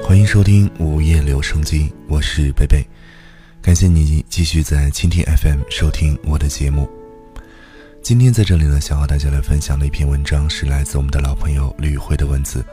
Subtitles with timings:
[0.00, 2.82] 欢迎收听午夜留声机，我是贝贝，
[3.60, 6.88] 感谢你继续在蜻蜓 FM 收听我的节目。
[8.02, 12.64] 今天在这里呢，想和大家来分享的一篇文章是来自我们的老朋友吕慧的文字。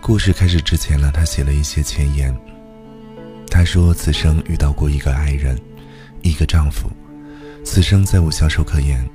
[0.00, 2.36] 故事开始之前呢，他写了一些前言。
[3.48, 5.58] 他说：“此生遇到过一个爱人，
[6.22, 6.90] 一个丈夫，
[7.64, 9.08] 此生再无相守可言。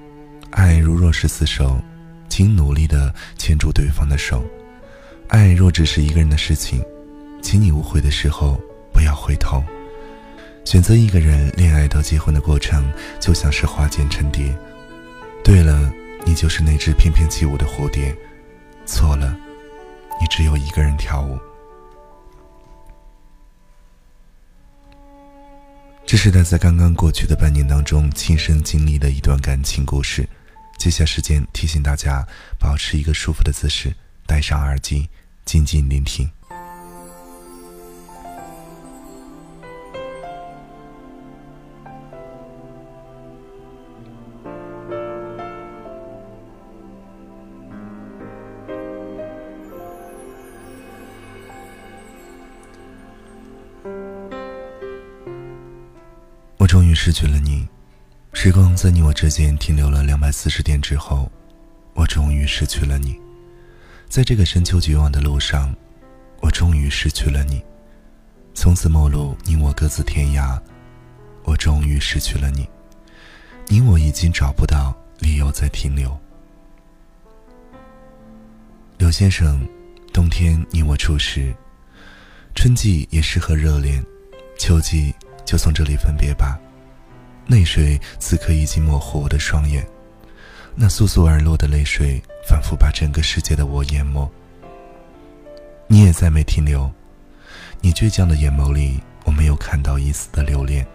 [0.52, 1.82] 爱如若是厮守，
[2.30, 4.44] 请努力的牵住对方的手。
[5.28, 6.82] 爱若只是一个人的事情，
[7.46, 8.60] 请你无悔的时候
[8.92, 9.64] 不要回头。
[10.66, 14.52] 选择一个人恋爱到结婚的过程，就像是花间成蝶。
[15.44, 15.94] 对了，
[16.26, 18.12] 你就是那只翩翩起舞的蝴蝶；
[18.88, 19.38] 错了，
[20.20, 21.38] 你只有一个人跳舞。”
[26.04, 30.28] 这是他在刚刚过去的半年当中亲身经历的一段感情故事。
[30.80, 32.28] 接下时间提醒大家
[32.60, 33.94] 保持一个舒服的姿势，
[34.26, 35.08] 戴上耳机，
[35.46, 36.28] 静静聆听。
[56.96, 57.68] 失去了你，
[58.32, 61.30] 时光在你我之间停留了两百四十天之后，
[61.94, 63.20] 我终于失去了你。
[64.08, 65.76] 在这个深秋绝望的路上，
[66.40, 67.62] 我终于失去了你。
[68.54, 70.58] 从此陌路，你我各自天涯，
[71.44, 72.68] 我终于失去了你。
[73.68, 76.18] 你我已经找不到理由再停留。
[78.98, 79.68] 刘先生，
[80.14, 81.54] 冬天你我初识，
[82.56, 84.04] 春季也适合热恋，
[84.58, 85.14] 秋季。
[85.46, 86.60] 就从这里分别吧，
[87.48, 89.86] 泪水此刻已经模糊我的双眼，
[90.76, 94.30] 那簌簌而落的泪水，仿佛把整个世界的我淹没。
[95.88, 96.92] 你也再没停留，
[97.82, 100.86] 你倔强的眼眸里，我没有看到一丝的留恋。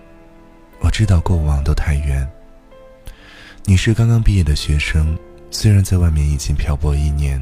[0.81, 2.29] 我知道过往都太远。
[3.65, 5.17] 你是刚刚毕业的学生，
[5.51, 7.41] 虽然在外面已经漂泊一年，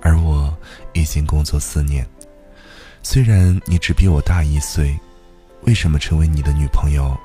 [0.00, 0.56] 而我
[0.94, 2.06] 已经工作四年。
[3.02, 4.98] 虽然你只比我大一岁。
[5.62, 7.18] 为什么成为你的女朋友？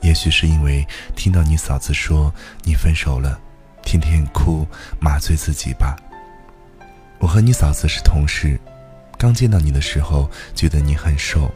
[0.00, 0.86] 也许是因为
[1.16, 2.32] 听到你嫂子说
[2.62, 3.40] 你分手了，
[3.82, 4.66] 天天哭
[5.00, 5.96] 麻醉自己吧。
[7.18, 8.58] 我和你嫂子是同事，
[9.18, 11.52] 刚见到你的时候觉得你很瘦，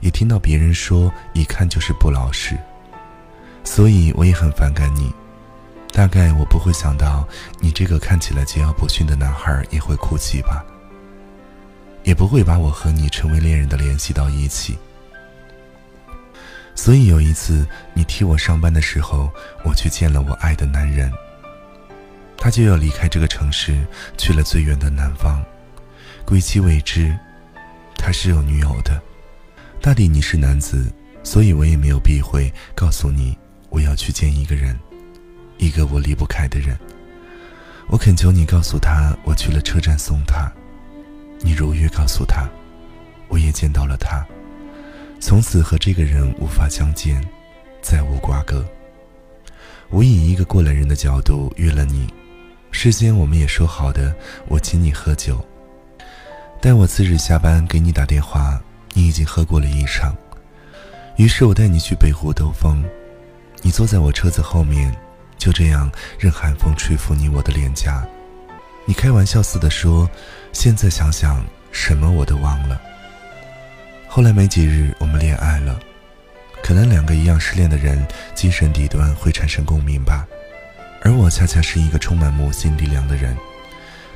[0.00, 2.56] 也听到别人说一看就是不老实，
[3.62, 5.12] 所以我也很反感你。
[5.92, 7.28] 大概我不会想到
[7.60, 10.64] 你这个看起来桀骜不驯的男孩也会哭泣吧，
[12.02, 14.76] 也不会把我和你成为恋人的联系到一起。
[16.74, 19.30] 所以有一次你替我上班的时候，
[19.64, 21.10] 我去见了我爱的男人。
[22.36, 23.84] 他就要离开这个城市，
[24.18, 25.42] 去了最远的南方，
[26.24, 27.16] 归期未知。
[27.96, 29.00] 他是有女友的。
[29.80, 30.92] 大抵你是男子，
[31.22, 33.38] 所以我也没有避讳告诉你，
[33.70, 34.78] 我要去见一个人，
[35.58, 36.76] 一个我离不开的人。
[37.88, 40.50] 我恳求你告诉他，我去了车站送他。
[41.40, 42.48] 你如约告诉他，
[43.28, 44.26] 我也见到了他。
[45.24, 47.18] 从此和这个人无法相见，
[47.80, 48.62] 再无瓜葛。
[49.88, 52.06] 我以一个过来人的角度约了你，
[52.70, 54.14] 事先我们也说好的，
[54.48, 55.42] 我请你喝酒。
[56.60, 58.60] 待我次日下班给你打电话，
[58.92, 60.14] 你已经喝过了一场。
[61.16, 62.84] 于是我带你去北湖兜风，
[63.62, 64.94] 你坐在我车子后面，
[65.38, 68.06] 就这样任寒风吹拂你我的脸颊。
[68.84, 70.06] 你开玩笑似的说
[70.52, 71.42] ：“现在想想，
[71.72, 72.78] 什么我都忘了。”
[74.14, 75.76] 后来没几日，我们恋爱了。
[76.62, 80.24] 可能两个一样失恋的人，精神底端会产生共鸣吧。
[81.02, 83.36] 而我恰恰是一个充满母性力量的人，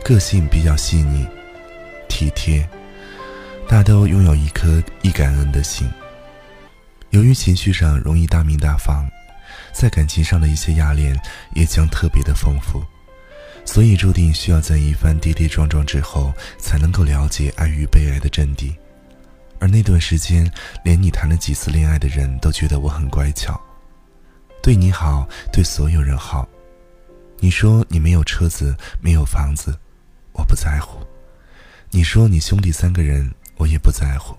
[0.04, 1.26] 个性比较细腻、
[2.08, 2.64] 体贴，
[3.66, 5.90] 大都拥有一颗易感恩的心。
[7.10, 9.04] 由于情绪上容易大名大放，
[9.72, 11.20] 在感情上的一些压链
[11.56, 12.80] 也将特别的丰富，
[13.64, 18.72] 所以注定需要在一番跌跌撞撞之后，才能够了解爱与被爱的真谛。
[19.60, 20.50] 而那段时间，
[20.84, 23.60] 连你谈了几次恋爱的人都觉得我很乖巧，
[24.62, 26.48] 对你好，对所有人好。
[27.40, 29.78] 你说你没有车子，没有房子，
[30.32, 30.98] 我不在乎；
[31.90, 34.36] 你说你兄弟三个人，我也不在乎。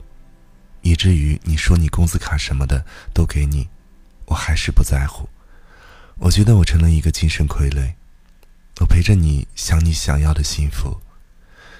[0.81, 3.67] 以至于你说你工资卡什么的都给你，
[4.25, 5.27] 我还是不在乎。
[6.17, 7.93] 我觉得我成了一个精神傀儡。
[8.79, 11.01] 我陪着你，想你想要的幸福，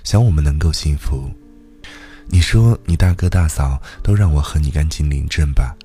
[0.03, 1.31] 想我们能够幸福。
[2.31, 5.75] 你说你大哥大嫂都让我和你赶紧领证吧。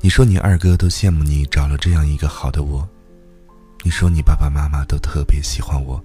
[0.00, 2.86] 你说你二哥都羡慕你找了这样一个好的我。
[3.82, 6.02] 你说你爸爸妈妈都特别喜欢我。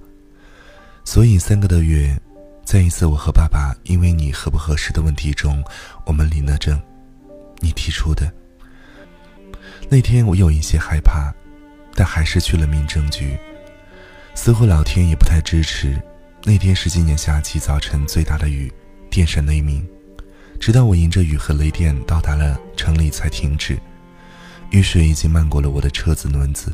[1.03, 2.17] 所以三个多月，
[2.63, 5.63] 在一次我和爸爸因为你合不合适的问题中，
[6.05, 6.81] 我们领了证，
[7.59, 8.31] 你提出的。
[9.89, 11.33] 那天我有一些害怕，
[11.93, 13.37] 但还是去了民政局。
[14.35, 16.01] 似乎老天也不太支持。
[16.43, 18.71] 那天是今年夏季早晨最大的雨，
[19.17, 19.83] 电闪雷鸣，
[20.59, 23.75] 直到我迎着雨和雷电到达了城里才停止。
[24.69, 26.71] 雨水已经漫过了我的车子轮子，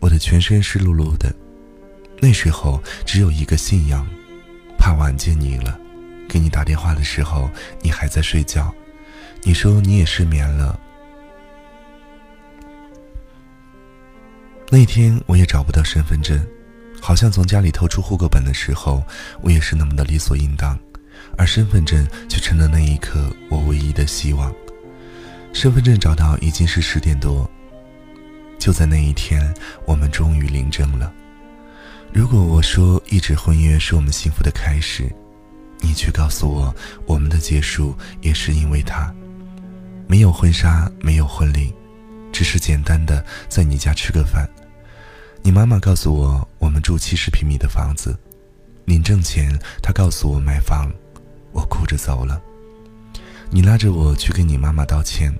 [0.00, 1.32] 我的全身湿漉漉的。
[2.18, 4.04] 那时候只有一个信仰。
[4.76, 5.78] 怕晚见你了，
[6.28, 7.48] 给你打电话的时候，
[7.80, 8.74] 你还在睡觉。
[9.44, 10.76] 你说你也失眠了。
[14.68, 16.44] 那天我也找不到身份证，
[17.00, 19.00] 好像从家里偷出户口本的时候，
[19.42, 20.76] 我也是那么的理所应当，
[21.36, 24.52] 而身份证却成了那一刻我唯一的希望。
[25.52, 27.50] 身份证找到已经是十点多，
[28.58, 29.54] 就在那一天，
[29.86, 31.12] 我们终于领证了。
[32.12, 35.10] 如果我说一纸婚约是我们幸福的开始，
[35.80, 36.74] 你却告诉我
[37.06, 39.14] 我们的结束也是因为他。
[40.06, 41.74] 没有婚纱，没有婚礼，
[42.32, 44.48] 只是简单的在你家吃个饭。
[45.42, 48.16] 你妈妈告诉我我们住七十平米的房子，
[48.84, 50.90] 领证前她告诉我买房，
[51.56, 52.38] 我哭着走了。
[53.48, 55.34] 你拉着我去跟你妈妈道歉，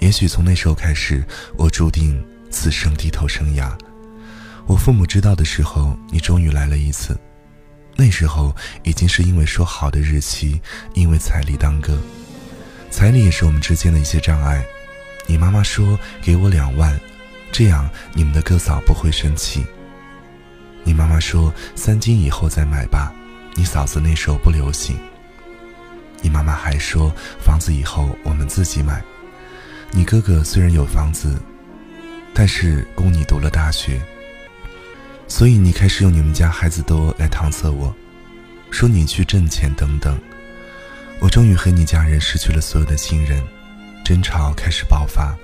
[0.00, 1.24] 也许从那时候开始，
[1.56, 2.20] 我注定
[2.50, 3.72] 此生低头生涯。
[4.66, 7.16] 我父母知道的时候，你终于来了一次。
[7.96, 8.52] 那时候
[8.82, 10.60] 已经是因为说好的日期，
[10.94, 11.96] 因为彩礼耽搁，
[12.90, 14.64] 彩礼也是我们之间的一些障碍。
[15.26, 16.98] 你妈妈说给我两万，
[17.52, 19.64] 这样你们的哥嫂不会生气。
[20.82, 23.12] 你妈妈说三金以后再买吧，
[23.54, 24.98] 你嫂子那时候不流行。
[26.24, 29.04] 你妈妈还说房子以后我们自己买。
[29.90, 31.38] 你哥哥虽然有房子，
[32.32, 34.00] 但是供你读了大学。
[35.28, 37.94] 所以你开始用你们家孩子多来搪塞我，
[38.70, 40.18] 说你去挣钱等等。
[41.20, 43.42] 我终于和你家人失去了所有的信任，
[44.02, 45.36] 争吵开始爆发。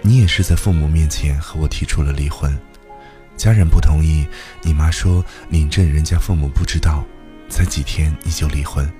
[0.00, 2.58] 你也是在父母面前和我提出了离婚，
[3.36, 4.26] 家人不同意。
[4.62, 7.04] 你妈说领证人家父母不知道，
[7.50, 8.90] 才几天你就离婚。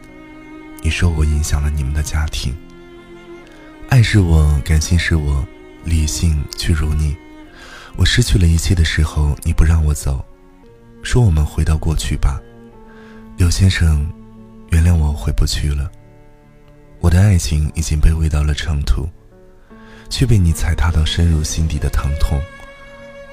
[0.82, 2.55] 你说我影响了你们的家庭。
[3.88, 5.47] 爱是我，感性是我，
[5.85, 7.17] 理性却如你。
[7.97, 10.25] 我失去了一切的时候，你不让我走，
[11.03, 12.41] 说我们回到过去吧，
[13.37, 14.09] 刘先生，
[14.71, 15.91] 原谅我回不去了。
[17.00, 19.09] 我的爱情已经被喂到了尘土，
[20.09, 22.41] 却被你踩踏到深入心底的疼痛。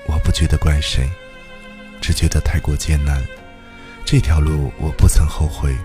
[0.07, 1.07] 我不觉得怪谁，
[2.01, 3.23] 只觉得太过艰难。
[4.05, 5.75] 这条路我不曾后悔，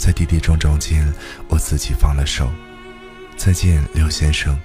[0.00, 1.06] 在跌跌撞撞间，
[1.46, 2.50] 我自己放了手。
[3.36, 4.58] 再见，刘先生。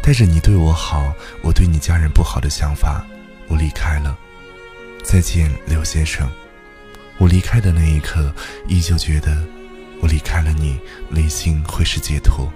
[0.00, 1.12] 带着你对我好，
[1.42, 3.04] 我对你家人不好的想法，
[3.48, 4.16] 我离开了。
[5.02, 6.30] 再见，刘先生。
[7.18, 8.32] 我离开的那一刻，
[8.68, 9.44] 依旧觉得，
[10.00, 12.48] 我离开了你，内心会是解脱。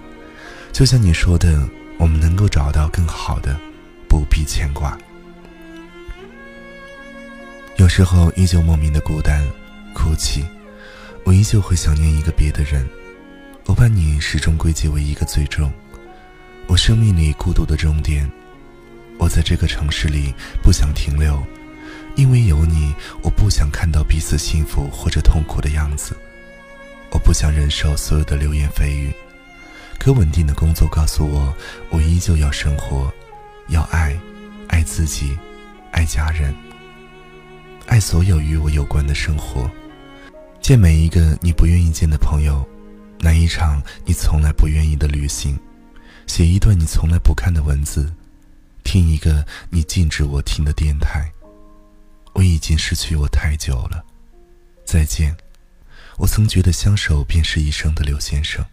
[0.70, 1.69] 就像你说的，
[1.99, 3.58] 我们能够找到更好的，
[4.08, 4.96] 不必牵挂。
[7.75, 9.44] 有时候依旧莫名的孤单，
[9.93, 10.44] 哭泣，
[11.24, 12.88] 我依旧会想念一个别的人。
[13.66, 15.72] 我把你始终归结为一个最终。
[16.66, 18.30] 我生命里孤独的终点，
[19.19, 21.40] 我在这个城市里不想停留，
[22.16, 26.16] 因为有你，我不想看到彼此幸福或者痛苦的样子，
[27.10, 29.12] 我不想忍受所有的流言蜚语。
[29.98, 31.55] 可稳定的工作告诉我，
[31.91, 33.12] 我依旧要生活，
[33.69, 34.19] 要爱，
[34.67, 35.38] 爱自己，
[35.93, 36.52] 爱家人，
[37.86, 39.70] 爱所有与我有关的生活，
[40.62, 42.64] 见每一个你不愿意见的朋友，
[43.19, 45.58] 来一场你从来不愿意的旅行。
[46.28, 48.14] 写一段你从来不看的文字，
[48.84, 51.28] 听一个你禁止我听的电台。
[52.32, 54.04] 我已经失去我太久了，
[54.86, 55.36] 再见。
[56.16, 58.64] 我曾觉得相守便是一生的刘先生。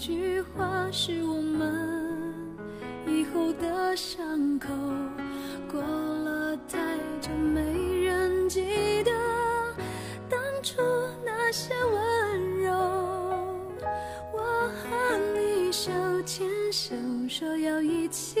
[0.00, 2.24] 句话是我们
[3.06, 4.68] 以后的伤口。
[5.70, 7.60] 过了太久，没
[8.02, 9.12] 人记得
[10.26, 10.80] 当初
[11.22, 12.72] 那些温柔。
[14.32, 15.92] 我和你手
[16.24, 16.94] 牵手，
[17.28, 18.40] 说要一起。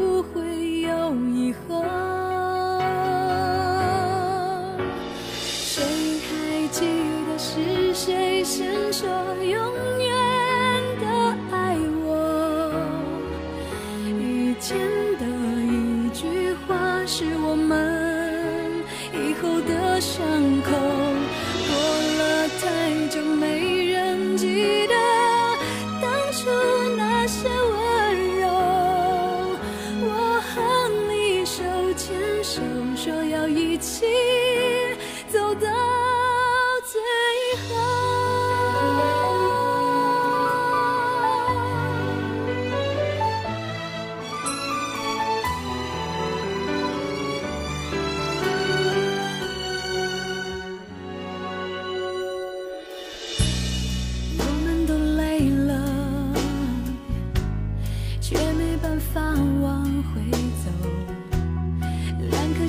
[8.91, 9.07] 说
[9.41, 10.00] 永远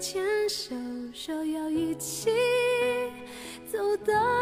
[0.00, 0.74] 牵手，
[1.12, 2.30] 说要一起
[3.70, 4.39] 走到。